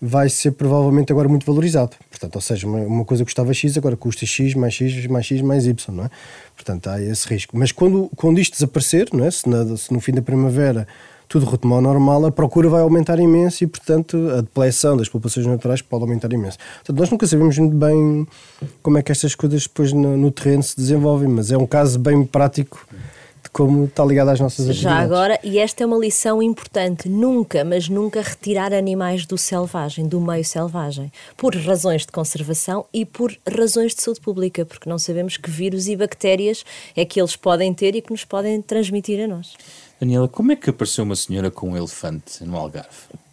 [0.00, 1.96] vai ser provavelmente agora muito valorizado.
[2.08, 5.42] Portanto, ou seja, uma, uma coisa custava X, agora custa X mais X mais X
[5.42, 6.10] mais Y, não é?
[6.54, 7.56] Portanto, há esse risco.
[7.58, 9.30] Mas quando, quando isto desaparecer, não é?
[9.30, 10.86] se, na, se no fim da primavera
[11.30, 15.46] tudo retomar ao normal, a procura vai aumentar imenso e, portanto, a depleção das populações
[15.46, 16.58] naturais pode aumentar imenso.
[16.78, 18.26] Portanto, nós nunca sabemos muito bem
[18.82, 22.00] como é que estas coisas depois no, no terreno se desenvolvem, mas é um caso
[22.00, 22.84] bem prático
[23.44, 24.82] de como está ligado às nossas atividades.
[24.82, 30.08] Já agora, e esta é uma lição importante, nunca, mas nunca retirar animais do selvagem,
[30.08, 34.98] do meio selvagem, por razões de conservação e por razões de saúde pública, porque não
[34.98, 36.64] sabemos que vírus e bactérias
[36.96, 39.54] é que eles podem ter e que nos podem transmitir a nós.
[40.00, 42.88] Daniela, como é que apareceu uma senhora com um elefante no Algarve?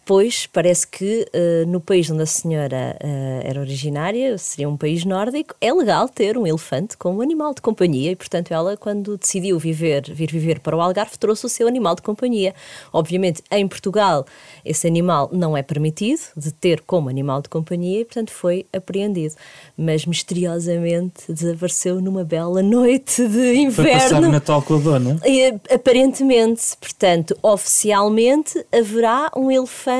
[0.08, 5.04] Pois, parece que uh, no país onde a senhora uh, era originária, seria um país
[5.04, 9.58] nórdico, é legal ter um elefante como animal de companhia e, portanto, ela, quando decidiu
[9.58, 12.54] viver, vir viver para o Algarve, trouxe o seu animal de companhia.
[12.90, 14.24] Obviamente, em Portugal,
[14.64, 19.34] esse animal não é permitido de ter como animal de companhia e, portanto, foi apreendido.
[19.76, 23.72] Mas, misteriosamente, desapareceu numa bela noite de inverno.
[23.72, 25.20] Foi passar o Natal com a dona?
[25.26, 29.97] E, aparentemente, portanto, oficialmente, haverá um elefante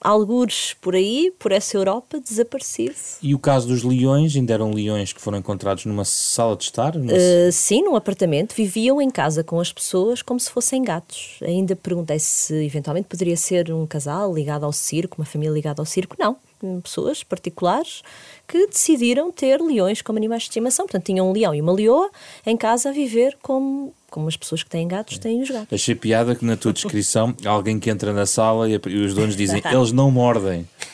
[0.00, 2.94] algures por aí, por essa Europa, desaparecido.
[3.22, 6.96] E o caso dos leões, ainda eram leões que foram encontrados numa sala de estar?
[6.96, 7.12] Numa...
[7.12, 11.38] Uh, sim, num apartamento, viviam em casa com as pessoas como se fossem gatos.
[11.42, 15.86] Ainda perguntei se eventualmente poderia ser um casal ligado ao circo, uma família ligada ao
[15.86, 16.16] circo.
[16.18, 16.36] Não,
[16.82, 18.02] pessoas particulares
[18.46, 20.86] que decidiram ter leões como animais de estimação.
[20.86, 22.10] Portanto, tinham um leão e uma leoa
[22.46, 25.72] em casa a viver como como as pessoas que têm gatos têm os gatos.
[25.72, 29.62] Achei piada que na tua descrição alguém que entra na sala e, os donos dizem
[29.72, 30.66] eles não mordem.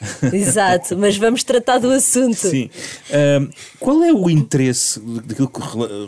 [0.32, 2.48] Exato, mas vamos tratar do assunto.
[2.48, 2.70] Sim.
[3.10, 5.60] Uh, qual é o interesse daquilo que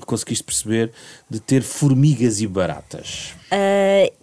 [0.06, 0.90] conseguiste perceber
[1.28, 3.34] de ter formigas e baratas?
[3.52, 4.21] Uh,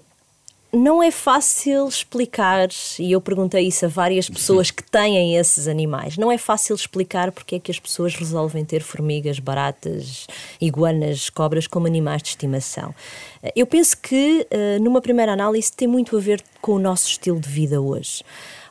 [0.72, 6.16] não é fácil explicar, e eu perguntei isso a várias pessoas que têm esses animais,
[6.16, 10.28] não é fácil explicar porque é que as pessoas resolvem ter formigas, baratas,
[10.62, 12.94] iguanas, cobras como animais de estimação.
[13.56, 17.40] Eu penso que, eh, numa primeira análise, tem muito a ver com o nosso estilo
[17.40, 18.24] de vida hoje.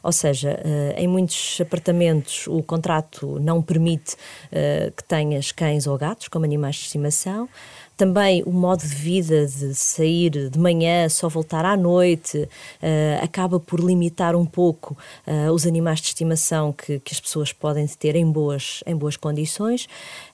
[0.02, 4.16] Ou seja, eh, em muitos apartamentos o contrato não permite
[4.52, 7.48] eh, que tenhas cães ou gatos como animais de estimação
[7.98, 13.58] também o modo de vida de sair de manhã, só voltar à noite, uh, acaba
[13.58, 18.14] por limitar um pouco uh, os animais de estimação que, que, as pessoas podem ter
[18.14, 19.86] em boas, em boas condições.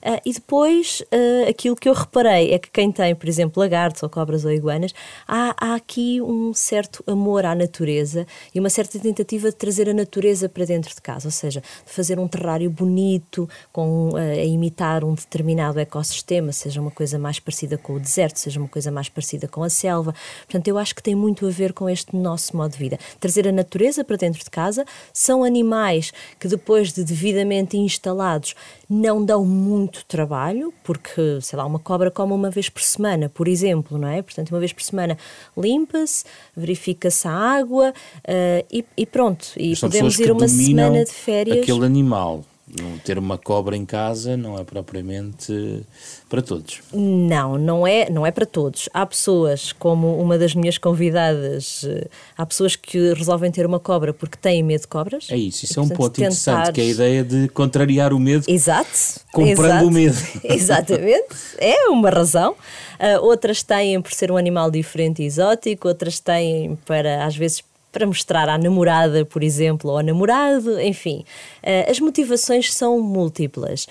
[0.03, 1.01] Uh, e depois,
[1.49, 4.93] aquilo que eu reparei é que quem tem, por exemplo, lagartos ou cobras ou iguanas,
[5.27, 9.93] há, há aqui um certo amor à natureza e uma certa tentativa de trazer a
[9.93, 15.03] natureza para dentro de casa, ou seja, de fazer um terrário bonito, com, a imitar
[15.03, 19.07] um determinado ecossistema, seja uma coisa mais parecida com o deserto, seja uma coisa mais
[19.07, 20.13] parecida com a selva.
[20.45, 22.99] Portanto, eu acho que tem muito a ver com este nosso modo de vida.
[23.19, 28.55] Trazer a natureza para dentro de casa são animais que, depois de devidamente instalados,
[28.89, 33.47] não dão muito trabalho, porque, sei lá, uma cobra come uma vez por semana, por
[33.47, 34.21] exemplo, não é?
[34.21, 35.17] Portanto, uma vez por semana
[35.57, 39.47] limpa-se, verifica-se a água uh, e, e, pronto.
[39.55, 41.59] E podemos ir uma semana de férias.
[41.59, 42.43] Aquele animal
[43.03, 45.83] ter uma cobra em casa não é propriamente
[46.27, 46.81] para todos.
[46.91, 48.89] Não, não é, não é para todos.
[48.91, 54.13] Há pessoas, como uma das minhas convidadas, eh, há pessoas que resolvem ter uma cobra
[54.13, 55.27] porque têm medo de cobras.
[55.29, 56.27] É isso, isso e, é um ponto tentar...
[56.27, 58.89] interessante, que é a ideia de contrariar o medo Exato,
[59.31, 60.17] comprando exato, o medo.
[60.43, 62.53] Exatamente, é uma razão.
[62.99, 67.63] Uh, outras têm por ser um animal diferente e exótico, outras têm para, às vezes,
[67.95, 71.23] para mostrar à namorada, por exemplo, ou ao namorado, enfim.
[71.63, 73.87] Eh, as motivações são múltiplas.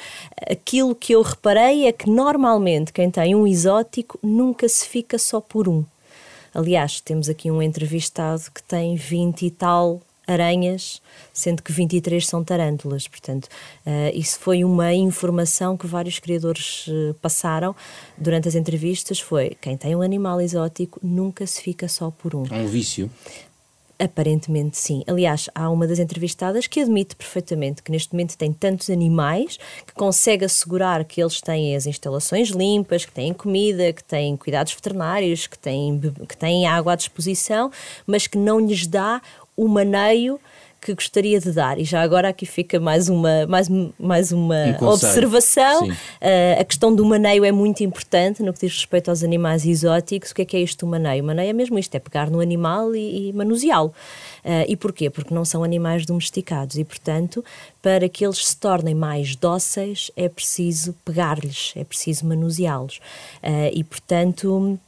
[0.50, 5.40] Aquilo que eu reparei é que normalmente quem tem um exótico nunca se fica só
[5.40, 5.82] por um.
[6.52, 11.00] Aliás, temos aqui um entrevistado que tem 20 e tal aranhas,
[11.32, 13.08] sendo que 23 são tarântulas.
[13.08, 13.46] Portanto,
[13.86, 17.74] uh, isso foi uma informação que vários criadores uh, passaram
[18.18, 19.18] durante as entrevistas.
[19.18, 22.44] Foi quem tem um animal exótico nunca se fica só por um.
[22.50, 23.10] É um vício.
[23.98, 25.04] Aparentemente sim.
[25.07, 29.94] Aliás, há uma das entrevistadas que admite perfeitamente que neste momento tem tantos animais que
[29.94, 35.46] consegue assegurar que eles têm as instalações limpas, que têm comida, que têm cuidados veterinários,
[35.46, 37.70] que têm, que têm água à disposição,
[38.04, 39.22] mas que não lhes dá
[39.57, 40.40] o maneio
[40.84, 44.88] que gostaria de dar, e já agora aqui fica mais uma, mais, mais uma um
[44.88, 45.88] observação.
[45.88, 50.30] Uh, a questão do maneio é muito importante no que diz respeito aos animais exóticos.
[50.30, 51.24] O que é que é isto do maneio?
[51.24, 53.94] O maneio é mesmo isto, é pegar no animal e, e manuseá-lo.
[54.44, 55.08] Uh, e porquê?
[55.08, 57.42] Porque não são animais domesticados e, portanto,
[57.80, 62.98] para que eles se tornem mais dóceis é preciso pegar-lhes, é preciso manuseá-los.
[63.42, 64.78] Uh, e, portanto,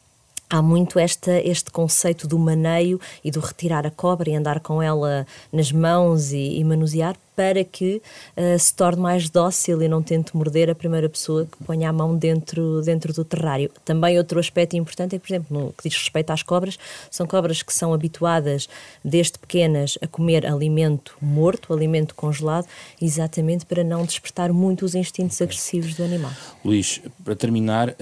[0.49, 4.83] há muito esta, este conceito do maneio e do retirar a cobra e andar com
[4.83, 8.03] ela nas mãos e, e manusear para que
[8.37, 11.93] uh, se torne mais dócil e não tente morder a primeira pessoa que ponha a
[11.93, 13.71] mão dentro, dentro do terrário.
[13.85, 16.79] Também outro aspecto importante é, por exemplo, no que diz respeito às cobras,
[17.11, 18.69] são cobras que são habituadas
[19.05, 22.67] desde pequenas a comer alimento morto, alimento congelado,
[23.01, 26.33] exatamente para não despertar muito os instintos agressivos do animal.
[26.65, 27.95] Luís, para terminar, uh,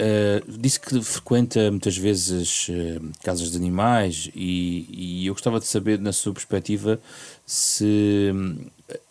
[0.57, 5.99] disse que frequenta muitas vezes uh, casas de animais e, e eu gostava de saber,
[5.99, 6.99] na sua perspectiva,
[7.45, 8.33] se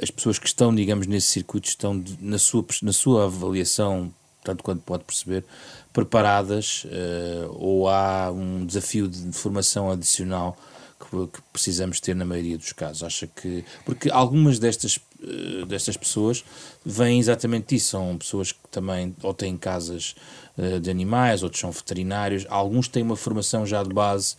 [0.00, 4.82] as pessoas que estão, digamos, nesse circuito estão, na sua, na sua avaliação, tanto quanto
[4.82, 5.44] pode perceber,
[5.92, 10.56] preparadas uh, ou há um desafio de formação adicional
[10.98, 13.02] que, que, precisamos ter na maioria dos casos?
[13.02, 13.64] Acha que.
[13.84, 16.44] Porque algumas destas, uh, destas pessoas
[16.84, 20.14] vêm exatamente disso, são pessoas que também ou têm casas
[20.56, 24.36] uh, de animais, outros são veterinários, alguns têm uma formação já de base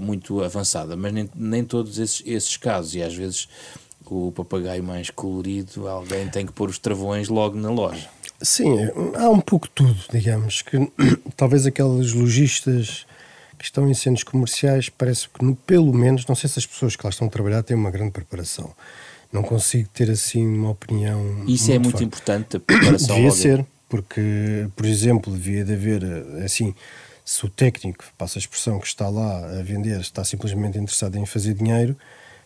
[0.00, 3.48] muito avançada, mas nem, nem todos esses, esses casos, e às vezes
[4.06, 8.08] o papagaio mais colorido, alguém tem que pôr os travões logo na loja.
[8.40, 8.76] Sim,
[9.14, 10.76] há um pouco tudo, digamos, que
[11.36, 13.06] talvez aqueles lojistas
[13.56, 17.04] que estão em centros comerciais, parece que pelo menos, não sei se as pessoas que
[17.04, 18.74] lá estão a trabalhar têm uma grande preparação.
[19.32, 21.44] Não consigo ter assim uma opinião.
[21.46, 22.04] Isso muito é muito forte.
[22.04, 23.14] importante, a preparação.
[23.14, 26.02] Devia ser, porque, por exemplo, devia de haver
[26.44, 26.74] assim.
[27.24, 31.24] Se o técnico, passa a expressão, que está lá a vender, está simplesmente interessado em
[31.24, 31.96] fazer dinheiro,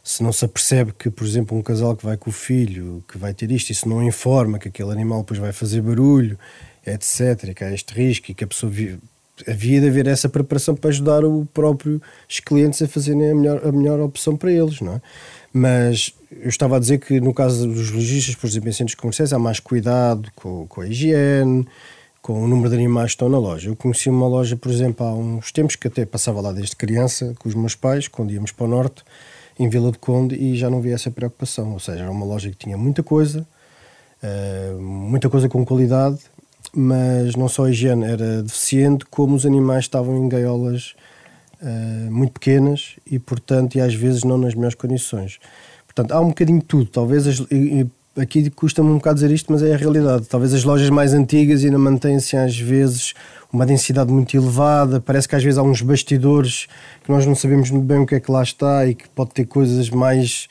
[0.07, 3.19] se não se apercebe que, por exemplo, um casal que vai com o filho, que
[3.19, 6.39] vai ter isto, e se não informa que aquele animal depois vai fazer barulho,
[6.87, 9.01] etc., que há este risco e que a pessoa vive,
[9.49, 12.01] havia de haver essa preparação para ajudar o próprio
[12.45, 15.03] clientes a fazerem a melhor, a melhor opção para eles, não é?
[15.53, 19.33] Mas eu estava a dizer que no caso dos lojistas, por exemplo, em centros comerciais,
[19.33, 21.67] há mais cuidado com, com a higiene,
[22.23, 23.71] com o número de animais que estão na loja.
[23.71, 27.35] Eu conheci uma loja, por exemplo, há uns tempos que até passava lá desde criança
[27.41, 29.03] com os meus pais, quando íamos para o norte,
[29.59, 31.73] em Vila de Conde e já não havia essa preocupação.
[31.73, 33.47] Ou seja, era uma loja que tinha muita coisa,
[34.23, 36.19] uh, muita coisa com qualidade,
[36.75, 40.95] mas não só a higiene era deficiente, como os animais estavam em gaiolas
[41.63, 45.39] uh, muito pequenas e, portanto, e às vezes não nas melhores condições.
[45.87, 46.91] Portanto, há um bocadinho de tudo.
[46.91, 47.87] Talvez as, e,
[48.21, 50.27] aqui custa-me um bocado dizer isto, mas é a realidade.
[50.27, 53.15] Talvez as lojas mais antigas ainda mantêm-se às vezes
[53.57, 56.67] uma densidade muito elevada, parece que às vezes há uns bastidores
[57.03, 59.31] que nós não sabemos muito bem o que é que lá está e que pode
[59.31, 60.49] ter coisas mais,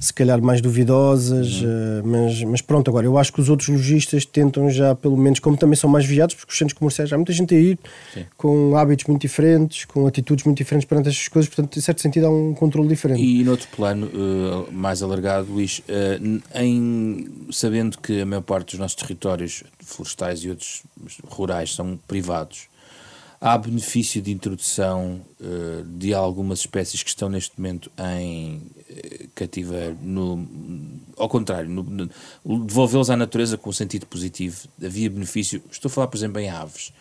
[0.00, 1.68] se calhar, mais duvidosas, uhum.
[1.68, 5.38] uh, mas, mas pronto, agora eu acho que os outros lojistas tentam já, pelo menos,
[5.38, 7.78] como também são mais vigiados, porque os centros comerciais há muita gente a ir
[8.12, 8.24] Sim.
[8.36, 12.26] com hábitos muito diferentes, com atitudes muito diferentes perante estas coisas, portanto, em certo sentido,
[12.26, 13.22] há um controle diferente.
[13.22, 18.80] E noutro plano, uh, mais alargado, Luís, uh, em, sabendo que a maior parte dos
[18.80, 20.82] nossos territórios florestais e outros
[21.28, 22.39] rurais são privados,
[23.40, 29.96] há benefício de introdução uh, de algumas espécies que estão neste momento em uh, cativeiro,
[30.02, 30.46] no,
[31.16, 31.70] ao contrário,
[32.44, 36.50] devolvê-los à natureza com um sentido positivo, havia benefício, estou a falar por exemplo em
[36.50, 36.92] aves,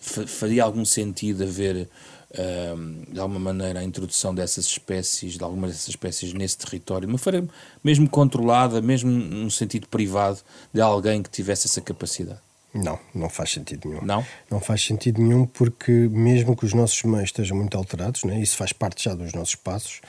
[0.00, 1.88] F faria algum sentido haver
[2.30, 7.18] uh, de alguma maneira a introdução dessas espécies, de algumas dessas espécies nesse território, uma
[7.18, 7.48] forma
[7.82, 10.38] mesmo controlada, mesmo num sentido privado
[10.72, 12.49] de alguém que tivesse essa capacidade?
[12.72, 14.02] Não, não faz sentido nenhum.
[14.02, 14.24] Não?
[14.50, 18.56] Não faz sentido nenhum porque, mesmo que os nossos meios estejam muito alterados, né, isso
[18.56, 20.00] faz parte já dos nossos passos,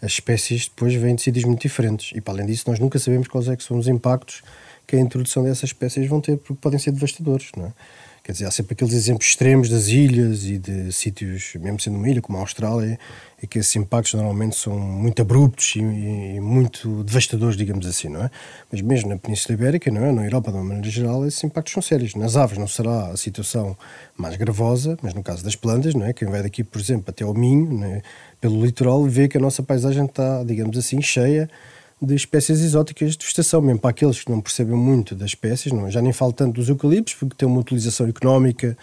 [0.00, 2.12] as espécies depois vêm de sítios muito diferentes.
[2.14, 4.42] E, para além disso, nós nunca sabemos quais é que são os impactos
[4.86, 7.50] que a introdução dessas espécies vão ter, porque podem ser devastadores.
[7.56, 7.72] Não é?
[8.26, 12.08] Quer dizer, há sempre aqueles exemplos extremos das ilhas e de sítios, mesmo sendo uma
[12.08, 12.98] ilha como a Austrália,
[13.40, 18.24] e que esses impactos normalmente são muito abruptos e, e, muito devastadores, digamos assim, não
[18.24, 18.30] é?
[18.68, 20.10] Mas mesmo na Península Ibérica, não é?
[20.10, 22.16] Na Europa, de uma maneira geral, esses impactos são sérios.
[22.16, 23.78] Nas aves não será a situação
[24.16, 26.12] mais gravosa, mas no caso das plantas, não é?
[26.12, 28.02] Quem vai daqui, por exemplo, até ao Minho, é?
[28.40, 31.48] pelo litoral, vê que a nossa paisagem está, digamos assim, cheia
[32.00, 35.90] de espécies exóticas de vegetação, mesmo para aqueles que não percebem muito das espécies, não,
[35.90, 38.76] já nem falo tanto dos eucaliptos, porque têm uma utilização económica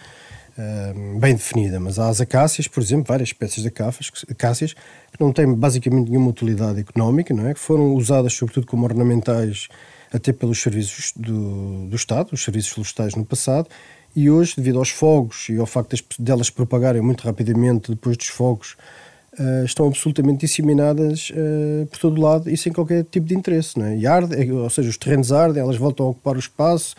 [0.58, 4.72] uh, bem definida, mas há as acácias, por exemplo, várias espécies de acácias,
[5.12, 7.54] que não têm basicamente nenhuma utilidade económica, não é?
[7.54, 9.68] que foram usadas sobretudo como ornamentais
[10.12, 13.68] até pelos serviços do, do Estado, os serviços florestais no passado,
[14.16, 18.76] e hoje, devido aos fogos e ao facto delas propagarem muito rapidamente depois dos fogos,
[19.38, 23.78] uh, estão absolutamente disseminadas uh, por todo lado e sem qualquer tipo de interesse.
[23.78, 23.96] Não é?
[23.96, 26.94] E arde, é, ou seja, os terrenos ardem, elas voltam a ocupar o espaço,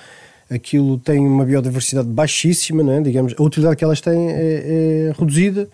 [0.50, 3.02] aquilo tem uma biodiversidade baixíssima, não é?
[3.02, 5.68] digamos, a utilidade que elas têm é, é reduzida.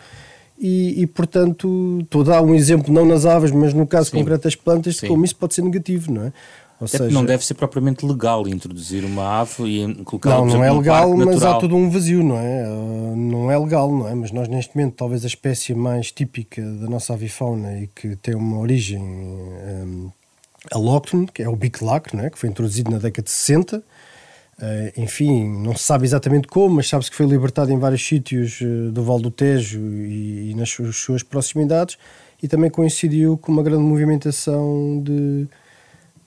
[0.63, 4.17] E, e, portanto, estou a dar um exemplo não nas aves, mas no caso Sim.
[4.19, 5.07] concreto das plantas, Sim.
[5.07, 6.33] como isso pode ser negativo, não é?
[6.81, 10.63] Ou Até seja, não deve ser propriamente legal introduzir uma ave e colocar Não, não
[10.63, 12.67] é legal, mas há todo um vazio, não é?
[12.67, 14.15] Uh, não é legal, não é?
[14.15, 18.33] Mas nós neste momento, talvez a espécie mais típica da nossa avifauna e que tem
[18.33, 20.09] uma origem um,
[20.71, 22.31] alóctone, que é o bico não é?
[22.31, 23.77] Que foi introduzido na década de 60.
[23.77, 23.83] Uh,
[24.97, 28.91] enfim, não se sabe exatamente como, mas sabe-se que foi libertado em vários sítios uh,
[28.91, 31.95] do Val do Tejo e, e nas suas proximidades
[32.41, 35.47] e também coincidiu com uma grande movimentação de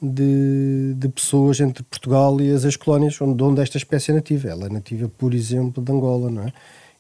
[0.05, 4.49] de, de pessoas entre Portugal e as ex-colónias onde, onde esta espécie é nativa.
[4.49, 6.53] Ela é nativa, por exemplo, de Angola, não é?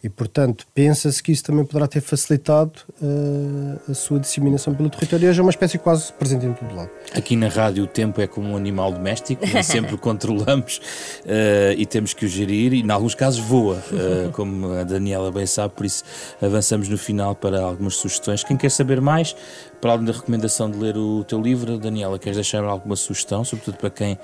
[0.05, 5.31] E, portanto, pensa-se que isso também poderá ter facilitado uh, a sua disseminação pelo território.
[5.31, 6.91] Hoje é uma espécie quase presente em todo lado.
[7.17, 10.77] Aqui na rádio o tempo é como um animal doméstico, nem sempre o controlamos
[11.25, 15.33] uh, e temos que o gerir, e em alguns casos voa, uh, como a Daniela
[15.33, 16.05] bem sabe, por isso
[16.39, 18.45] avançamos no final para algumas sugestões.
[18.45, 19.35] Quem quer saber mais,
[19.81, 23.79] para além da recomendação de ler o teu livro, Daniela, queres deixar alguma sugestão, sobretudo
[23.79, 24.19] para quem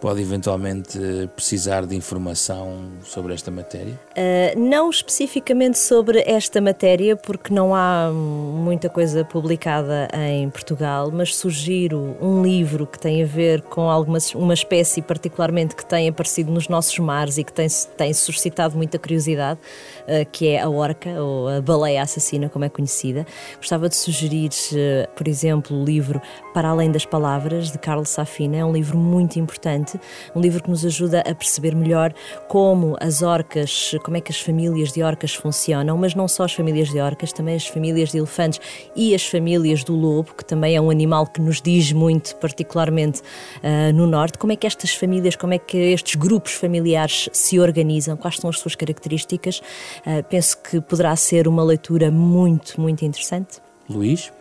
[0.00, 0.98] pode eventualmente
[1.34, 3.98] precisar de informação sobre esta matéria?
[4.12, 11.34] Uh, não especificamente sobre esta matéria, porque não há muita coisa publicada em Portugal, mas
[11.34, 16.50] sugiro um livro que tem a ver com alguma uma espécie particularmente que tem aparecido
[16.52, 17.66] nos nossos mares e que tem,
[17.96, 19.58] tem suscitado muita curiosidade,
[20.02, 23.26] uh, que é a orca, ou a baleia assassina, como é conhecida.
[23.56, 26.20] Gostava de sugerir, uh, por exemplo, o livro
[26.52, 28.58] Para Além das Palavras, de Carlos Safina.
[28.58, 29.95] É um livro muito importante
[30.34, 32.12] um livro que nos ajuda a perceber melhor
[32.48, 36.52] como as orcas, como é que as famílias de orcas funcionam, mas não só as
[36.52, 38.60] famílias de orcas, também as famílias de elefantes
[38.94, 43.20] e as famílias do lobo, que também é um animal que nos diz muito, particularmente
[43.20, 47.58] uh, no norte, como é que estas famílias, como é que estes grupos familiares se
[47.58, 49.60] organizam, quais são as suas características.
[50.06, 53.58] Uh, penso que poderá ser uma leitura muito, muito interessante.
[53.88, 54.32] Luís?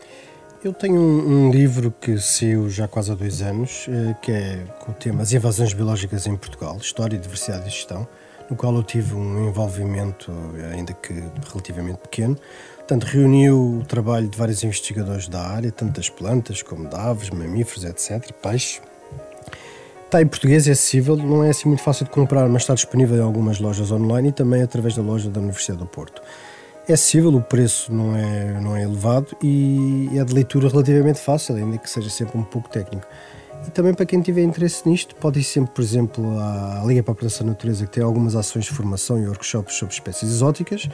[0.66, 4.66] Eu tenho um, um, livro que saiu já quase há dois anos, eh, que é
[4.80, 8.08] com o tema As Invasões Biológicas em Portugal, História, Diversidade e Gestão,
[8.50, 10.34] no qual eu tive um envolvimento,
[10.74, 11.14] ainda que
[11.50, 12.36] relativamente pequeno.
[12.78, 17.30] Portanto, reuniu o trabalho de vários investigadores da área, tanto das plantas como de aves,
[17.30, 18.82] mamíferos, etc., peixes.
[20.06, 23.18] Está em português, é acessível, não é assim muito fácil de comprar, mas está disponível
[23.18, 26.24] em algumas lojas online e também através da loja da Universidade do Porto.
[26.88, 31.56] É acessível, o preço não é, não é elevado e é de leitura relativamente fácil,
[31.56, 33.08] ainda que seja sempre um pouco técnico.
[33.68, 37.14] E também para quem tiver interesse nisto, pode ir sempre, por exemplo, à Liga para
[37.14, 40.88] a Proteção da Natureza, que tem algumas ações de formação e workshops sobre espécies exóticas.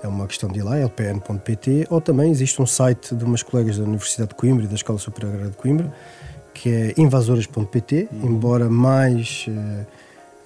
[0.00, 3.78] É uma questão de ir lá, lpn.pt, ou também existe um site de umas colegas
[3.78, 5.92] da Universidade de Coimbra e da Escola Superior Agrária de Coimbra,
[6.54, 9.86] que é invasoras.pt, embora mais, eh,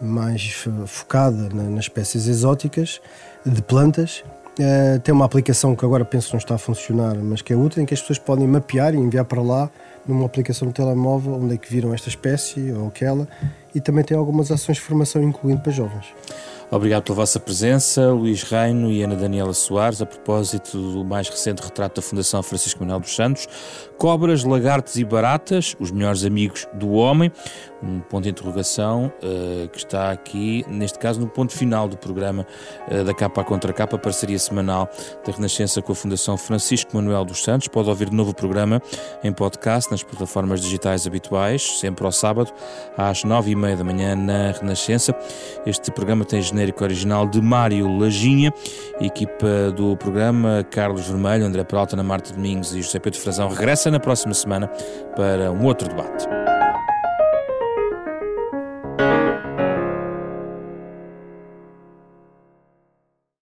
[0.00, 3.00] mais focada nas espécies exóticas
[3.44, 4.24] de plantas,
[4.58, 7.82] Uh, tem uma aplicação que agora penso não está a funcionar, mas que é útil,
[7.82, 9.70] em que as pessoas podem mapear e enviar para lá
[10.06, 13.28] numa aplicação no telemóvel onde é que viram esta espécie ou aquela
[13.74, 16.06] e também tem algumas ações de formação incluindo para jovens.
[16.68, 21.62] Obrigado pela vossa presença, Luís Reino e Ana Daniela Soares, a propósito do mais recente
[21.62, 23.46] retrato da Fundação Francisco Manuel dos Santos.
[23.96, 27.30] Cobras, lagartos e baratas, os melhores amigos do homem.
[27.82, 32.46] Um ponto de interrogação uh, que está aqui, neste caso, no ponto final do programa
[32.90, 34.88] uh, da Capa Contra Capa, parceria semanal
[35.24, 37.68] da Renascença com a Fundação Francisco Manuel dos Santos.
[37.68, 38.82] Pode ouvir novo programa
[39.22, 42.50] em podcast nas plataformas digitais habituais, sempre ao sábado,
[42.96, 45.14] às nove e meia da manhã, na Renascença.
[45.64, 48.50] Este programa tem genérico original de Mário Laginha,
[48.98, 53.90] equipa do programa Carlos Vermelho, André Peralta, Ana Marta Domingos e José Pedro Frazão regressa
[53.90, 54.66] na próxima semana
[55.14, 56.26] para um outro debate.